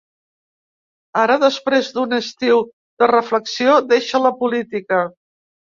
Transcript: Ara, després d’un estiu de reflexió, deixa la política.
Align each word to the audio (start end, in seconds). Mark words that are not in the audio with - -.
Ara, 1.25 1.35
després 1.43 1.91
d’un 1.99 2.17
estiu 2.19 2.65
de 3.03 3.13
reflexió, 3.15 3.79
deixa 3.95 4.27
la 4.27 4.37
política. 4.45 5.07